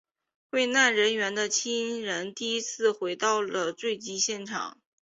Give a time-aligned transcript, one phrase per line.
[0.51, 4.79] 罹难人员的亲人第一次回到了坠机现场。